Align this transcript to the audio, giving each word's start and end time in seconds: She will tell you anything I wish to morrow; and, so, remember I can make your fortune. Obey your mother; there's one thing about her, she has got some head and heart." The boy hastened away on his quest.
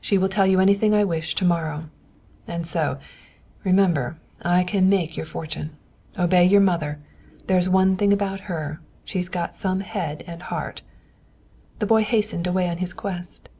She 0.00 0.16
will 0.16 0.30
tell 0.30 0.46
you 0.46 0.58
anything 0.58 0.94
I 0.94 1.04
wish 1.04 1.34
to 1.34 1.44
morrow; 1.44 1.90
and, 2.48 2.66
so, 2.66 2.98
remember 3.62 4.16
I 4.40 4.64
can 4.64 4.88
make 4.88 5.18
your 5.18 5.26
fortune. 5.26 5.76
Obey 6.18 6.46
your 6.46 6.62
mother; 6.62 6.98
there's 7.46 7.68
one 7.68 7.94
thing 7.98 8.10
about 8.10 8.40
her, 8.48 8.80
she 9.04 9.18
has 9.18 9.28
got 9.28 9.54
some 9.54 9.80
head 9.80 10.24
and 10.26 10.44
heart." 10.44 10.80
The 11.78 11.84
boy 11.86 12.04
hastened 12.04 12.46
away 12.46 12.70
on 12.70 12.78
his 12.78 12.94
quest. 12.94 13.50